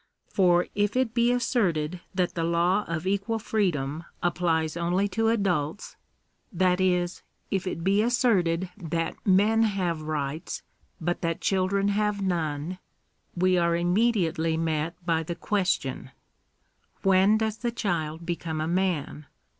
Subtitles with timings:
[0.25, 5.95] For, if it be asserted that the law of equal freedom applies only to adults;
[6.51, 10.63] that is, if it be as serted that men have rights,
[10.99, 12.79] but that children have none,
[13.35, 16.09] we are immediately met by the question—
[17.03, 19.27] When does the child become a man?